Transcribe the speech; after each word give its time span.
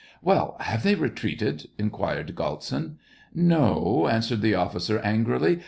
"Well, 0.23 0.57
have 0.61 0.81
they 0.81 0.95
retreated.?" 0.95 1.67
inquired 1.77 2.35
Gait 2.35 2.63
sin. 2.63 2.97
"No," 3.35 4.07
answered 4.07 4.41
the 4.41 4.55
officer, 4.55 4.97
angrily. 4.97 5.59